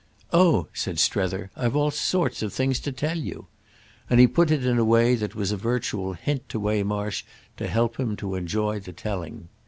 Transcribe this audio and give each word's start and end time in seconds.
"Oh," 0.33 0.65
said 0.73 0.97
Strether, 0.97 1.51
"I've 1.55 1.75
all 1.75 1.91
sorts 1.91 2.41
of 2.41 2.51
things 2.51 2.79
to 2.79 2.91
tell 2.91 3.19
you!"—and 3.19 4.19
he 4.19 4.25
put 4.25 4.49
it 4.49 4.65
in 4.65 4.79
a 4.79 4.83
way 4.83 5.13
that 5.13 5.35
was 5.35 5.51
a 5.51 5.57
virtual 5.57 6.13
hint 6.13 6.49
to 6.49 6.59
Waymarsh 6.59 7.21
to 7.57 7.67
help 7.67 7.99
him 7.99 8.15
to 8.15 8.33
enjoy 8.33 8.79
the 8.79 8.93
telling. 8.93 9.49